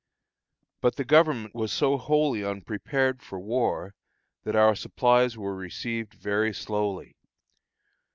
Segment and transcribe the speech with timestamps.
[0.81, 3.93] But the Government was so wholly unprepared for war,
[4.45, 7.15] that our supplies were received very slowly.